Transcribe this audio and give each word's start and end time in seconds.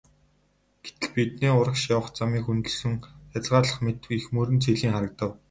Гэтэл 0.83 1.07
бидний 1.17 1.53
урагш 1.59 1.81
явах 1.95 2.09
замыг 2.17 2.43
хөндөлсөн 2.45 2.93
хязгаарлах 3.33 3.79
мэт 3.85 3.99
их 4.17 4.25
мөрөн 4.35 4.57
цэлийн 4.63 4.93
харагдав. 4.93 5.31